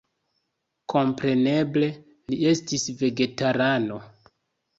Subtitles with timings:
[0.93, 1.89] Kompreneble,
[2.33, 4.01] li estis vegetarano.